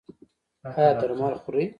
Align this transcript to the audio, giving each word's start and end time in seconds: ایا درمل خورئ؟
ایا 0.77 0.89
درمل 0.99 1.33
خورئ؟ 1.43 1.65